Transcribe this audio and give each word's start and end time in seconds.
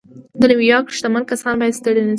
د 0.39 0.41
نيويارک 0.51 0.87
شتمن 0.97 1.23
کسان 1.31 1.53
بايد 1.59 1.73
ستړي 1.79 2.01
نه 2.03 2.07
شي. 2.07 2.09